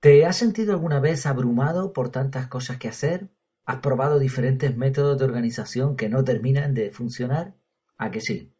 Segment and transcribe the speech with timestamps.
[0.00, 3.28] ¿Te has sentido alguna vez abrumado por tantas cosas que hacer?
[3.66, 7.54] ¿Has probado diferentes métodos de organización que no terminan de funcionar?
[7.98, 8.50] ¿A que sí?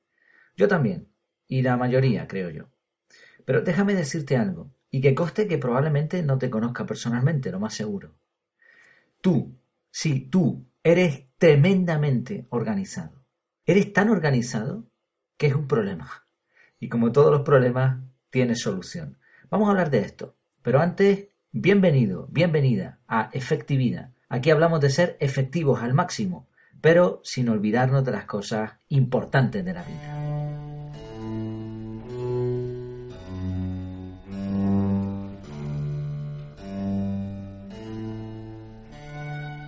[0.54, 1.08] Yo también,
[1.48, 2.68] y la mayoría, creo yo.
[3.46, 7.72] Pero déjame decirte algo, y que coste que probablemente no te conozca personalmente, lo más
[7.72, 8.14] seguro.
[9.22, 9.56] Tú,
[9.90, 13.24] sí, tú, eres tremendamente organizado.
[13.64, 14.84] Eres tan organizado
[15.38, 16.26] que es un problema.
[16.78, 19.16] Y como todos los problemas, tiene solución.
[19.48, 20.36] Vamos a hablar de esto.
[20.62, 24.10] Pero antes, Bienvenido, bienvenida a Efectividad.
[24.28, 26.46] Aquí hablamos de ser efectivos al máximo,
[26.80, 30.16] pero sin olvidarnos de las cosas importantes de la vida.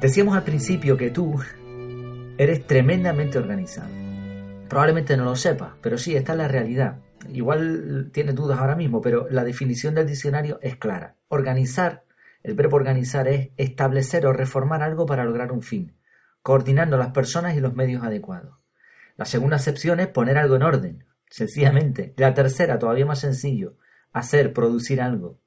[0.01, 1.34] Decíamos al principio que tú
[2.38, 3.90] eres tremendamente organizado.
[4.68, 6.98] Probablemente no lo sepas, pero sí, esta es la realidad.
[7.28, 11.16] Igual tienes dudas ahora mismo, pero la definición del diccionario es clara.
[11.28, 12.04] Organizar,
[12.42, 15.96] el verbo organizar es establecer o reformar algo para lograr un fin,
[16.42, 18.59] coordinando las personas y los medios adecuados.
[19.16, 22.14] La segunda acepción es poner algo en orden, sencillamente.
[22.16, 23.76] La tercera, todavía más sencillo,
[24.12, 25.38] hacer, producir algo.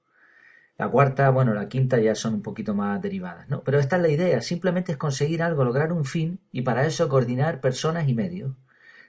[0.78, 3.64] La cuarta, bueno, la quinta ya son un poquito más derivadas, ¿no?
[3.64, 7.08] Pero esta es la idea, simplemente es conseguir algo, lograr un fin y para eso
[7.08, 8.56] coordinar personas y medios.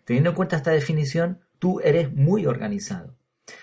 [0.04, 3.16] Teniendo en cuenta esta definición, Tú eres muy organizado.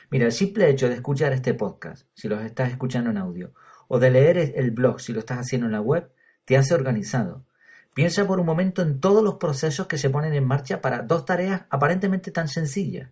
[0.10, 3.54] Mira, el simple hecho de escuchar este podcast, si lo estás escuchando en audio,
[3.88, 6.10] o de leer el blog, si lo estás haciendo en la web,
[6.46, 7.46] te hace organizado.
[7.94, 11.26] Piensa por un momento en todos los procesos que se ponen en marcha para dos
[11.26, 13.12] tareas aparentemente tan sencillas.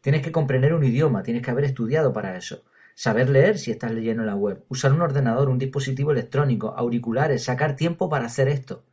[0.00, 2.64] Tienes que comprender un idioma, tienes que haber estudiado para eso.
[2.94, 7.44] Saber leer si estás leyendo en la web, usar un ordenador, un dispositivo electrónico, auriculares,
[7.44, 8.84] sacar tiempo para hacer esto.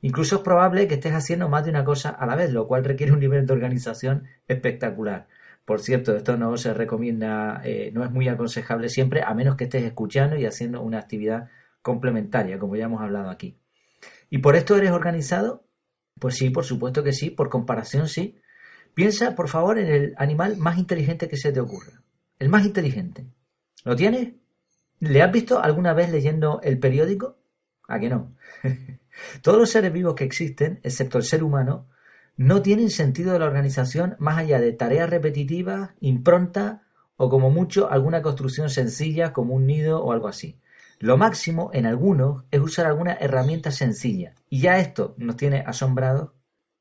[0.00, 2.84] Incluso es probable que estés haciendo más de una cosa a la vez, lo cual
[2.84, 5.26] requiere un nivel de organización espectacular.
[5.64, 9.64] Por cierto, esto no se recomienda, eh, no es muy aconsejable siempre, a menos que
[9.64, 11.48] estés escuchando y haciendo una actividad
[11.82, 13.58] complementaria, como ya hemos hablado aquí.
[14.30, 15.64] ¿Y por esto eres organizado?
[16.18, 18.38] Pues sí, por supuesto que sí, por comparación sí.
[18.94, 22.02] Piensa, por favor, en el animal más inteligente que se te ocurra.
[22.38, 23.26] El más inteligente.
[23.84, 24.34] ¿Lo tienes?
[25.00, 27.36] ¿Le has visto alguna vez leyendo el periódico?
[27.88, 28.34] ¿A que no?
[29.42, 31.86] Todos los seres vivos que existen, excepto el ser humano,
[32.36, 36.82] no tienen sentido de la organización más allá de tareas repetitivas, impronta
[37.16, 40.60] o como mucho alguna construcción sencilla como un nido o algo así.
[41.00, 46.30] Lo máximo en algunos es usar alguna herramienta sencilla y ya esto nos tiene asombrados.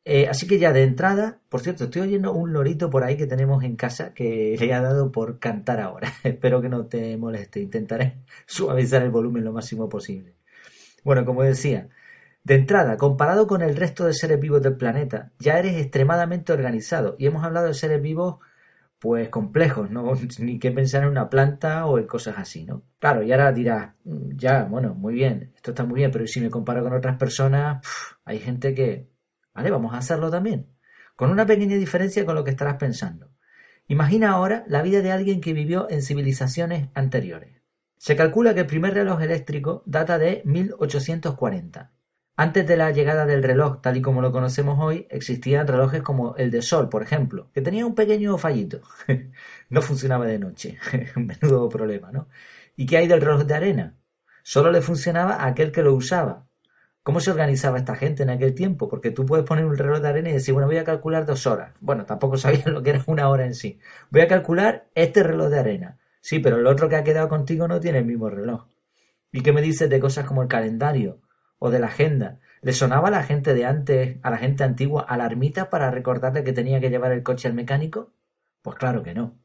[0.06, 3.28] Eh, así que ya de entrada, por cierto, estoy oyendo un lorito por ahí que
[3.28, 6.14] tenemos en casa que le ha dado por cantar ahora.
[6.24, 10.36] Espero que no te moleste, intentaré suavizar el volumen lo máximo posible.
[11.04, 11.90] Bueno, como decía,
[12.48, 17.18] de entrada, comparado con el resto de seres vivos del planeta, ya eres extremadamente organizado
[17.20, 18.38] y hemos hablado de seres vivos
[19.00, 22.84] pues complejos, no ni que pensar en una planta o en cosas así, ¿no?
[23.00, 26.40] Claro, y ahora dirás, mm, ya, bueno, muy bien, esto está muy bien, pero si
[26.40, 27.86] me comparo con otras personas,
[28.24, 29.10] hay gente que,
[29.54, 30.68] vale, vamos a hacerlo también,
[31.18, 33.30] con una pequeña diferencia con lo que estarás pensando.
[33.90, 37.62] Imagina ahora la vida de alguien que vivió en civilizaciones anteriores.
[37.98, 41.97] Se calcula que el primer reloj eléctrico data de 1840
[42.40, 46.36] antes de la llegada del reloj tal y como lo conocemos hoy, existían relojes como
[46.36, 48.82] el de sol, por ejemplo, que tenía un pequeño fallito.
[49.70, 50.78] no funcionaba de noche.
[51.16, 52.28] un menudo problema, ¿no?
[52.76, 53.98] ¿Y qué hay del reloj de arena?
[54.44, 56.46] Solo le funcionaba a aquel que lo usaba.
[57.02, 58.88] ¿Cómo se organizaba esta gente en aquel tiempo?
[58.88, 61.48] Porque tú puedes poner un reloj de arena y decir, bueno, voy a calcular dos
[61.48, 61.74] horas.
[61.80, 63.80] Bueno, tampoco sabían lo que era una hora en sí.
[64.12, 65.98] Voy a calcular este reloj de arena.
[66.22, 68.68] Sí, pero el otro que ha quedado contigo no tiene el mismo reloj.
[69.32, 71.20] ¿Y qué me dices de cosas como el calendario?
[71.60, 72.40] O de la agenda.
[72.62, 76.54] ¿Le sonaba a la gente de antes, a la gente antigua, alarmita para recordarle que
[76.54, 78.14] tenía que llevar el coche al mecánico?
[78.62, 79.40] Pues claro que no.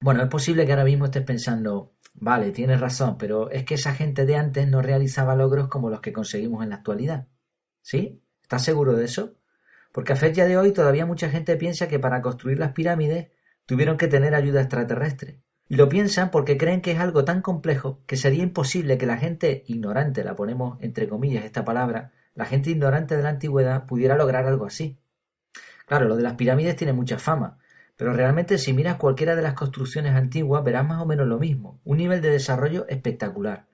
[0.00, 3.94] Bueno, es posible que ahora mismo estés pensando, vale, tienes razón, pero es que esa
[3.94, 7.26] gente de antes no realizaba logros como los que conseguimos en la actualidad.
[7.82, 8.22] ¿Sí?
[8.42, 9.34] ¿Estás seguro de eso?
[9.92, 13.28] Porque a fecha de hoy todavía mucha gente piensa que para construir las pirámides
[13.66, 15.40] tuvieron que tener ayuda extraterrestre.
[15.70, 19.64] Lo piensan porque creen que es algo tan complejo que sería imposible que la gente
[19.66, 24.46] ignorante, la ponemos entre comillas esta palabra, la gente ignorante de la antigüedad pudiera lograr
[24.46, 24.96] algo así.
[25.84, 27.58] Claro, lo de las pirámides tiene mucha fama,
[27.96, 31.80] pero realmente si miras cualquiera de las construcciones antiguas verás más o menos lo mismo,
[31.84, 33.66] un nivel de desarrollo espectacular.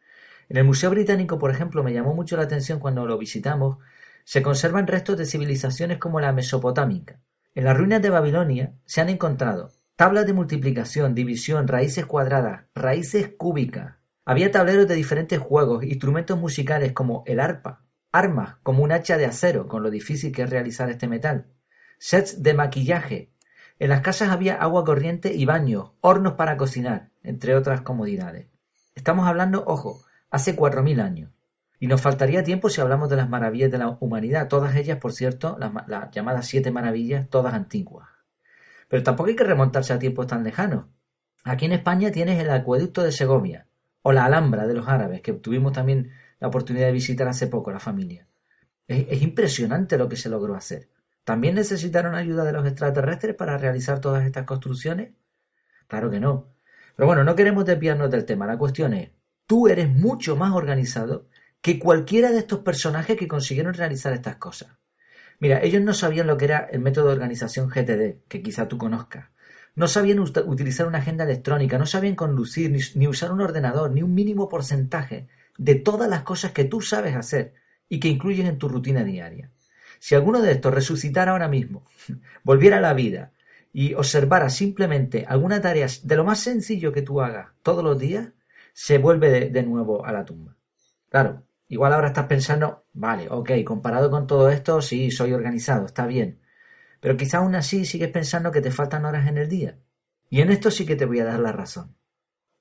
[0.49, 3.79] En el Museo Británico, por ejemplo, me llamó mucho la atención cuando lo visitamos,
[4.25, 7.21] se conservan restos de civilizaciones como la mesopotámica.
[7.55, 13.29] En las ruinas de Babilonia se han encontrado Tablas de multiplicación, división, raíces cuadradas, raíces
[13.37, 13.95] cúbicas.
[14.25, 19.27] Había tableros de diferentes juegos, instrumentos musicales como el arpa, armas como un hacha de
[19.27, 21.47] acero, con lo difícil que es realizar este metal,
[21.99, 23.31] sets de maquillaje.
[23.79, 28.49] En las casas había agua corriente y baños, hornos para cocinar, entre otras comodidades.
[28.97, 31.31] Estamos hablando, ojo, hace 4.000 años.
[31.79, 35.13] Y nos faltaría tiempo si hablamos de las maravillas de la humanidad, todas ellas, por
[35.13, 38.14] cierto, las llamadas siete maravillas, todas antiguas.
[38.95, 40.85] Pero tampoco hay que remontarse a tiempos tan lejanos.
[41.43, 43.67] Aquí en España tienes el acueducto de Segovia,
[44.03, 47.73] o la Alhambra de los árabes, que tuvimos también la oportunidad de visitar hace poco
[47.73, 48.29] la familia.
[48.87, 50.91] Es, impresionante lo que se logró hacer.
[51.25, 55.11] ¿También necesitaron ayuda de los extraterrestres para realizar todas estas construcciones?
[55.89, 56.55] Claro que no.
[56.95, 58.47] Pero bueno, no queremos desviarnos del tema.
[58.47, 59.11] La cuestión es,
[59.49, 61.27] tú eres mucho más organizado
[61.61, 64.69] que cualquiera de estos personajes que consiguieron realizar estas cosas.
[65.41, 68.79] Mira, ellos no sabían lo que era el método de organización GTD, que quizá tú
[68.79, 69.31] conozcas.
[69.75, 74.15] No sabían utilizar una agenda electrónica, no sabían conducir, ni usar un ordenador, ni un
[74.15, 75.27] mínimo porcentaje
[75.59, 77.55] de todas las cosas que tú sabes hacer
[77.89, 79.51] y que incluyes en tu rutina diaria.
[79.99, 81.87] Si alguno de estos resucitara ahora mismo,
[82.45, 83.33] volviera a la vida
[83.73, 88.29] y observara simplemente alguna tarea de lo más sencillo que tú hagas todos los días,
[88.73, 90.57] se vuelve de, nuevo a la tumba.
[91.09, 96.07] Claro, igual ahora estás pensando, vale, ok, comparado con todo esto, sí, soy organizado, está
[96.07, 96.41] bien.
[97.01, 99.79] Pero quizá aún así sigues pensando que te faltan horas en el día.
[100.31, 101.97] Y en esto sí que te voy a dar la razón.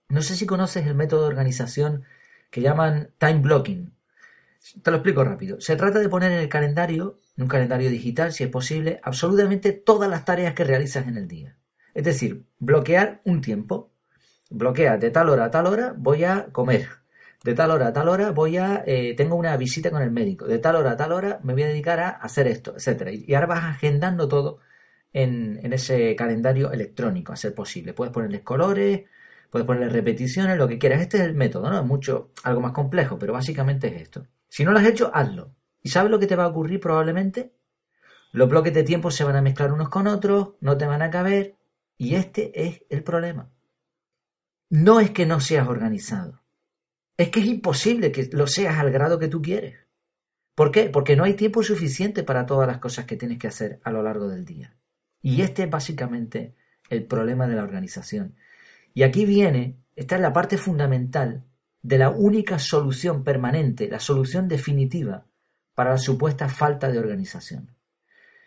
[0.09, 2.03] No sé si conoces el método de organización
[2.49, 3.93] que llaman time blocking.
[4.81, 5.61] Te lo explico rápido.
[5.61, 9.73] Se trata de poner en el calendario, en un calendario digital, si es posible, absolutamente
[9.73, 11.55] todas las tareas que realizas en el día.
[11.93, 13.91] Es decir, bloquear un tiempo.
[14.49, 17.02] Bloquea de tal hora a tal hora voy a comer.
[17.43, 20.45] De tal hora a tal hora voy a eh, tengo una visita con el médico.
[20.47, 23.11] De tal hora a tal hora me voy a dedicar a hacer esto, etcétera.
[23.11, 24.59] Y ahora vas agendando todo
[25.11, 27.93] en, ese calendario electrónico, a ser posible.
[27.93, 29.03] Puedes ponerles colores,
[29.53, 31.01] Puedes ponerle repeticiones, lo que quieras.
[31.01, 31.77] Este es el método, ¿no?
[31.77, 34.25] Es mucho, algo más complejo, pero básicamente es esto.
[34.49, 35.53] Si no lo has hecho, hazlo.
[35.79, 37.53] ¿Y sabes lo que te va a ocurrir probablemente?
[38.31, 41.11] Los bloques de tiempo se van a mezclar unos con otros, no te van a
[41.11, 41.55] caber,
[41.99, 43.51] y este es el problema.
[44.71, 46.41] No es que no seas organizado,
[47.17, 49.77] es que es imposible que lo seas al grado que tú quieres.
[50.55, 50.89] ¿Por qué?
[50.89, 54.03] Porque no hay tiempo suficiente para todas las cosas que tienes que hacer a lo
[54.03, 54.75] largo del día.
[55.21, 56.55] Y este es básicamente
[56.89, 58.35] el problema de la organización.
[58.93, 61.43] Y aquí viene, esta es la parte fundamental
[61.81, 65.25] de la única solución permanente, la solución definitiva
[65.73, 67.75] para la supuesta falta de organización.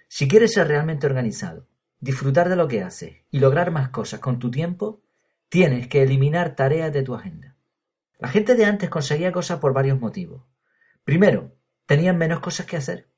[0.09, 1.67] Si quieres ser realmente organizado,
[1.99, 5.03] disfrutar de lo que haces y lograr más cosas con tu tiempo,
[5.49, 7.56] tienes que eliminar tareas de tu agenda.
[8.19, 10.43] La gente de antes conseguía cosas por varios motivos.
[11.05, 13.09] Primero, tenían menos cosas que hacer.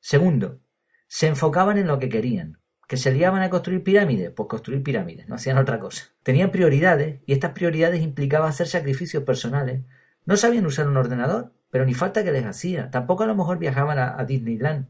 [0.00, 0.60] Segundo,
[1.06, 2.58] se enfocaban en lo que querían,
[2.88, 4.30] ¿Que se liaban a construir pirámides?
[4.30, 6.04] Pues construir pirámides, no hacían otra cosa.
[6.22, 9.84] Tenían prioridades y estas prioridades implicaban hacer sacrificios personales.
[10.24, 12.90] No sabían usar un ordenador, pero ni falta que les hacía.
[12.90, 14.88] Tampoco a lo mejor viajaban a, a Disneyland.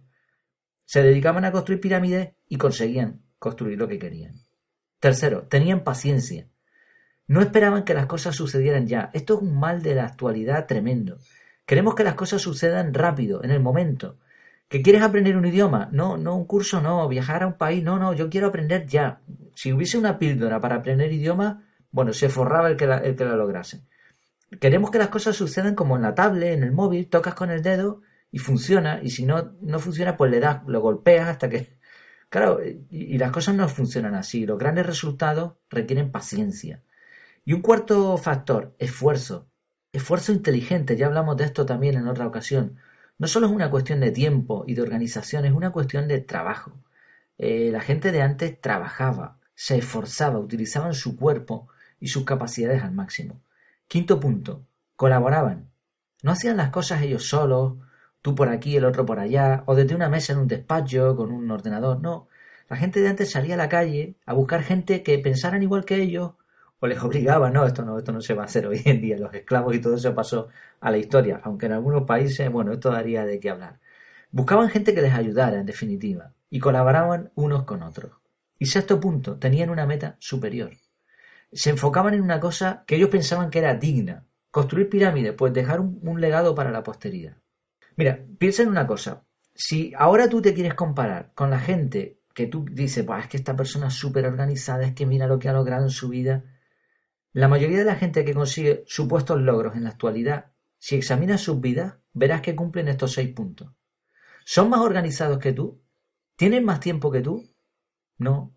[0.84, 4.44] Se dedicaban a construir pirámides y conseguían construir lo que querían.
[5.00, 6.46] Tercero, tenían paciencia.
[7.28, 9.10] No esperaban que las cosas sucedieran ya.
[9.12, 11.18] Esto es un mal de la actualidad tremendo.
[11.66, 14.18] Queremos que las cosas sucedan rápido, en el momento.
[14.68, 15.90] ¿Que quieres aprender un idioma?
[15.92, 19.20] No, no, un curso no, viajar a un país, no, no, yo quiero aprender ya.
[19.54, 23.02] Si hubiese una píldora para aprender idioma, bueno, se forraba el que la,
[23.36, 23.82] lograse.
[24.58, 27.62] Queremos que las cosas sucedan como en la tablet, en el móvil, tocas con el
[27.62, 31.76] dedo y funciona, y si no, no funciona, pues le das, lo golpeas hasta que...
[32.30, 32.60] Claro,
[32.90, 34.44] y las cosas no funcionan así.
[34.44, 36.82] Los grandes resultados requieren paciencia.
[37.48, 39.48] Y un cuarto factor, esfuerzo.
[39.90, 42.76] Esfuerzo inteligente, ya hablamos de esto también en otra ocasión.
[43.16, 46.72] No solo es una cuestión de tiempo y de organización, es una cuestión de trabajo.
[47.38, 51.68] Eh, la gente de antes trabajaba, se esforzaba, utilizaban su cuerpo
[51.98, 53.40] y sus capacidades al máximo.
[53.86, 55.70] Quinto punto, colaboraban.
[56.22, 57.78] No hacían las cosas ellos solos,
[58.20, 61.32] tú por aquí, el otro por allá, o desde una mesa en un despacho con
[61.32, 62.28] un ordenador, no.
[62.68, 65.96] La gente de antes salía a la calle a buscar gente que pensaran igual que
[66.02, 66.32] ellos
[66.80, 69.18] o les obligaba, no, esto no, esto no se va a hacer hoy en día,
[69.18, 70.48] los esclavos y todo eso pasó
[70.80, 73.80] a la historia, aunque en algunos países, bueno, esto daría de qué hablar.
[74.30, 78.12] Buscaban gente que les ayudara, en definitiva, y colaboraban unos con otros.
[78.58, 80.72] Y sexto punto, tenían una meta superior.
[81.52, 84.26] Se enfocaban en una cosa que ellos pensaban que era digna.
[84.50, 87.36] Construir pirámides, pues dejar un, un legado para la posteridad.
[87.96, 89.24] Mira, piensa en una cosa.
[89.54, 93.56] Si ahora tú te quieres comparar con la gente que tú dices, es que esta
[93.56, 96.44] persona es súper organizada, es que mira lo que ha logrado en su vida,
[97.32, 101.60] la mayoría de la gente que consigue supuestos logros en la actualidad, si examinas sus
[101.60, 103.72] vidas, verás que cumplen estos seis puntos.
[104.44, 105.82] ¿Son más organizados que tú?
[106.36, 107.50] ¿Tienen más tiempo que tú?
[108.16, 108.54] No.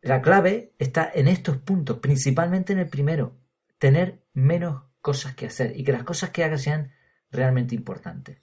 [0.00, 3.36] La clave está en estos puntos, principalmente en el primero,
[3.78, 6.92] tener menos cosas que hacer y que las cosas que hagas sean
[7.30, 8.38] realmente importantes.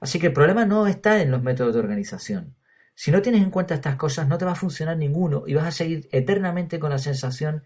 [0.00, 2.56] Así que el problema no está en los métodos de organización.
[2.94, 5.66] Si no tienes en cuenta estas cosas, no te va a funcionar ninguno y vas
[5.66, 7.64] a seguir eternamente con la sensación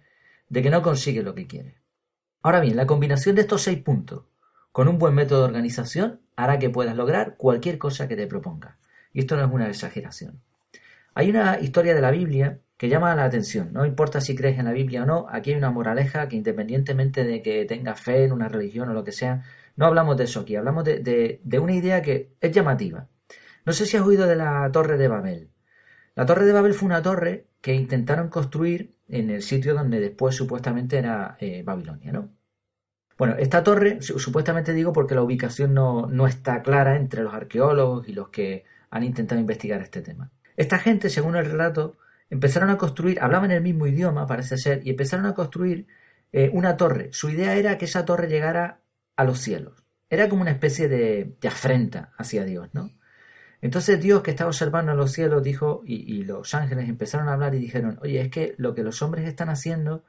[0.50, 1.78] de que no consigue lo que quiere.
[2.42, 4.24] Ahora bien, la combinación de estos seis puntos
[4.72, 8.76] con un buen método de organización hará que puedas lograr cualquier cosa que te propongas.
[9.12, 10.42] Y esto no es una exageración.
[11.14, 13.72] Hay una historia de la Biblia que llama la atención.
[13.72, 17.24] No importa si crees en la Biblia o no, aquí hay una moraleja que independientemente
[17.24, 19.42] de que tengas fe en una religión o lo que sea,
[19.76, 23.08] no hablamos de eso aquí, hablamos de, de una idea que es llamativa.
[23.66, 25.50] No sé si has oído de la Torre de Babel.
[26.20, 30.36] La Torre de Babel fue una torre que intentaron construir en el sitio donde después
[30.36, 32.28] supuestamente era eh, Babilonia, ¿no?
[33.16, 38.06] Bueno, esta torre, supuestamente digo porque la ubicación no, no está clara entre los arqueólogos
[38.06, 40.30] y los que han intentado investigar este tema.
[40.58, 41.96] Esta gente, según el relato,
[42.28, 45.86] empezaron a construir, hablaban el mismo idioma, parece ser, y empezaron a construir
[46.32, 47.08] eh, una torre.
[47.14, 48.82] Su idea era que esa torre llegara
[49.16, 49.82] a los cielos.
[50.10, 52.90] Era como una especie de, de afrenta hacia Dios, ¿no?
[53.62, 57.58] Entonces Dios que estaba observando los cielos dijo, y, los ángeles empezaron a hablar y
[57.58, 60.04] dijeron, oye, es que lo que los hombres están haciendo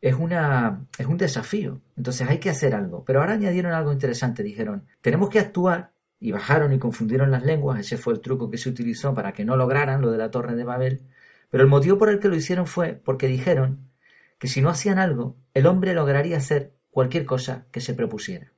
[0.00, 3.04] es, una, es un desafío, entonces hay que hacer algo.
[3.04, 7.80] Pero ahora añadieron algo interesante, dijeron, tenemos que actuar, y bajaron y confundieron las lenguas,
[7.80, 10.54] ese fue el truco que se utilizó para que no lograran lo de la torre
[10.54, 11.02] de Babel,
[11.50, 13.90] pero el motivo por el que lo hicieron fue porque dijeron
[14.38, 18.52] que si no hacían algo, el hombre lograría hacer cualquier cosa que se propusiera.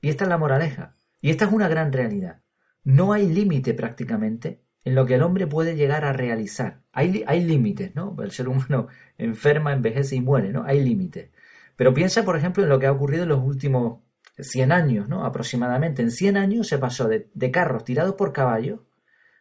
[0.00, 2.43] Y esta es la moraleja, y esta es una gran realidad.
[2.84, 6.82] No hay límite prácticamente en lo que el hombre puede llegar a realizar.
[6.92, 8.14] Hay, límites, ¿no?
[8.22, 8.88] El ser humano
[9.18, 10.64] enferma, envejece y muere, ¿no?
[10.64, 11.30] Hay límites.
[11.76, 14.00] Pero piensa, por ejemplo, en lo que ha ocurrido en los últimos
[14.38, 15.24] 100 años, ¿no?
[15.24, 16.02] Aproximadamente.
[16.02, 18.80] En 100 años se pasó de carros tirados por caballos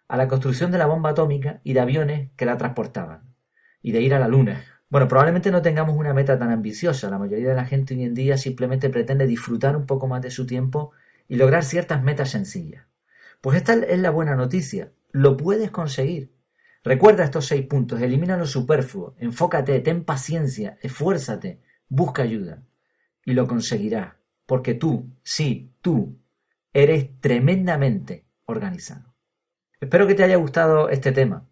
[0.08, 3.36] a la construcción de la bomba atómica y de aviones que la transportaban.
[3.82, 4.64] Y de ir a la luna.
[4.90, 7.10] Bueno, probablemente no tengamos una meta tan ambiciosa.
[7.10, 10.32] La mayoría de la gente hoy en día simplemente pretende disfrutar un poco más de
[10.32, 10.92] su tiempo
[11.28, 12.86] y lograr ciertas metas sencillas.
[13.44, 14.94] Pues esta es la buena noticia.
[15.12, 16.32] Lo puedes conseguir.
[16.82, 21.60] Recuerda estos seis puntos, elimina lo superfluo, enfócate, ten paciencia, esfuérzate,
[21.90, 22.64] busca ayuda.
[23.26, 24.14] Y lo conseguirás,
[24.46, 26.18] porque tú, sí, tú,
[26.72, 29.14] eres tremendamente organizado.
[29.82, 31.46] Espero que te haya gustado este tema.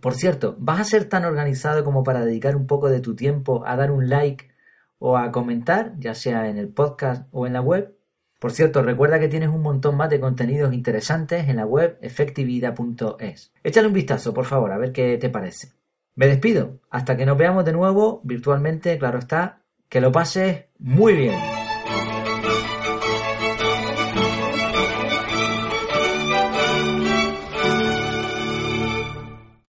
[0.00, 3.62] Por cierto, ¿vas a ser tan organizado como para dedicar un poco de tu tiempo
[3.64, 4.50] a dar un like
[4.98, 7.96] o a comentar, ya sea en el podcast o en la web?
[8.38, 13.52] Por cierto, recuerda que tienes un montón más de contenidos interesantes en la web efectividad.es.
[13.62, 15.72] Échale un vistazo, por favor, a ver qué te parece.
[16.14, 16.80] Me despido.
[16.90, 19.62] Hasta que nos veamos de nuevo virtualmente, claro está.
[19.88, 21.65] Que lo pases muy bien.